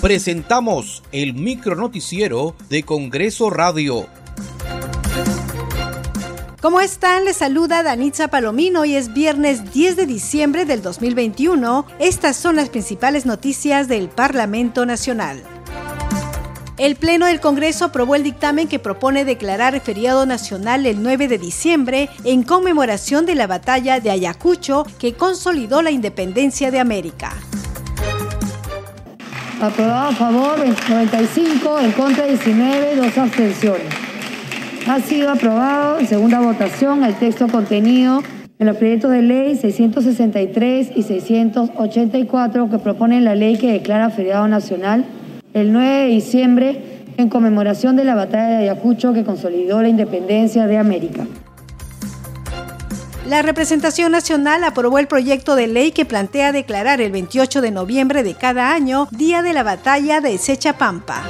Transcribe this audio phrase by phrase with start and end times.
[0.00, 4.06] presentamos el micronoticiero de Congreso Radio.
[6.62, 7.24] ¿Cómo están?
[7.24, 8.84] Les saluda Danitza Palomino.
[8.84, 11.86] y es viernes 10 de diciembre del 2021.
[11.98, 15.42] Estas son las principales noticias del Parlamento Nacional.
[16.78, 21.36] El Pleno del Congreso aprobó el dictamen que propone declarar feriado nacional el 9 de
[21.36, 27.34] diciembre en conmemoración de la batalla de Ayacucho que consolidó la independencia de América.
[29.60, 30.56] Aprobado a favor
[30.88, 33.88] 95, en contra 19, dos abstenciones.
[34.88, 38.22] Ha sido aprobado en segunda votación el texto contenido
[38.58, 44.48] en los proyectos de ley 663 y 684 que proponen la ley que declara feriado
[44.48, 45.04] nacional
[45.52, 46.82] el 9 de diciembre
[47.18, 51.26] en conmemoración de la batalla de Ayacucho que consolidó la independencia de América.
[53.30, 58.24] La representación nacional aprobó el proyecto de ley que plantea declarar el 28 de noviembre
[58.24, 61.22] de cada año Día de la Batalla de Sechapampa.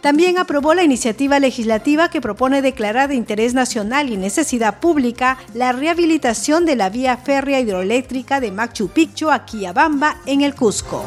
[0.00, 5.70] También aprobó la iniciativa legislativa que propone declarar de interés nacional y necesidad pública la
[5.70, 11.04] rehabilitación de la vía férrea hidroeléctrica de Machu Picchu a Quillabamba en el Cusco.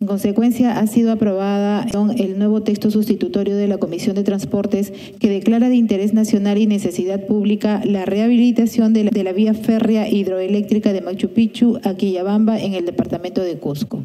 [0.00, 1.84] En consecuencia, ha sido aprobada
[2.16, 6.68] el nuevo texto sustitutorio de la Comisión de Transportes que declara de interés nacional y
[6.68, 12.74] necesidad pública la rehabilitación de la, vía férrea hidroeléctrica de Machu Picchu a Quillabamba en
[12.74, 14.04] el departamento de Cusco.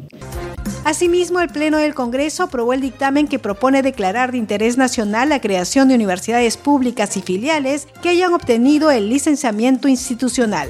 [0.84, 5.40] Asimismo, el Pleno del Congreso aprobó el dictamen que propone declarar de interés nacional la
[5.40, 10.68] creación de universidades públicas y filiales que hayan obtenido el licenciamiento institucional.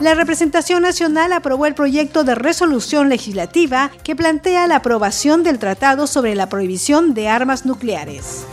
[0.00, 6.06] La representación nacional aprobó el proyecto de resolución legislativa que plantea la aprobación del Tratado
[6.06, 8.44] sobre la prohibición de armas nucleares.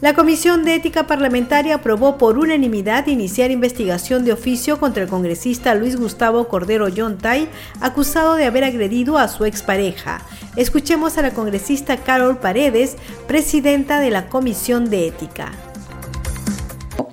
[0.00, 5.74] La Comisión de Ética Parlamentaria aprobó por unanimidad iniciar investigación de oficio contra el congresista
[5.74, 7.48] Luis Gustavo Cordero Yontay,
[7.80, 10.22] acusado de haber agredido a su expareja.
[10.56, 12.96] Escuchemos a la congresista Carol Paredes,
[13.28, 15.52] presidenta de la Comisión de Ética.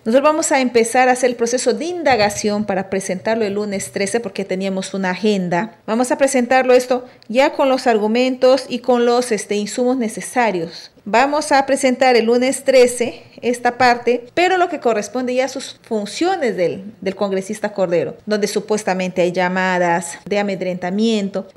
[0.10, 4.22] Nosotros vamos a empezar a hacer el proceso de indagación para presentarlo el lunes 13
[4.22, 5.76] porque teníamos una agenda.
[5.86, 10.90] Vamos a presentarlo esto ya con los argumentos y con los este, insumos necesarios.
[11.06, 15.80] Vamos a presentar el lunes 13 esta parte, pero lo que corresponde ya a sus
[15.84, 21.48] funciones del, del congresista Cordero, donde supuestamente hay llamadas de amedrentamiento.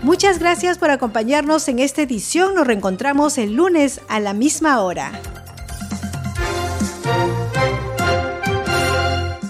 [0.00, 2.54] Muchas gracias por acompañarnos en esta edición.
[2.54, 5.10] Nos reencontramos el lunes a la misma hora.